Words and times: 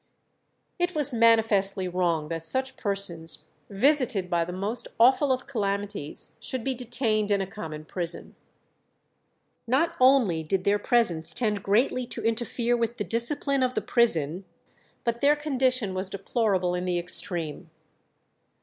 It 0.79 0.95
was 0.95 1.13
manifestly 1.13 1.87
wrong 1.87 2.29
that 2.29 2.43
such 2.43 2.75
persons, 2.75 3.45
"visited 3.69 4.31
by 4.31 4.43
the 4.43 4.51
most 4.51 4.87
awful 4.99 5.31
of 5.31 5.45
calamities," 5.45 6.31
should 6.39 6.63
be 6.63 6.73
detained 6.73 7.29
in 7.29 7.39
a 7.39 7.45
common 7.45 7.85
prison. 7.85 8.35
Not 9.67 9.95
only 9.99 10.41
did 10.41 10.63
their 10.63 10.79
presence 10.79 11.35
tend 11.35 11.61
greatly 11.61 12.07
to 12.07 12.23
interfere 12.25 12.75
with 12.75 12.97
the 12.97 13.03
discipline 13.03 13.61
of 13.61 13.75
the 13.75 13.81
prison, 13.83 14.45
but 15.03 15.21
their 15.21 15.35
condition 15.35 15.93
was 15.93 16.09
deplorable 16.09 16.73
in 16.73 16.85
the 16.85 16.97
extreme. 16.97 17.69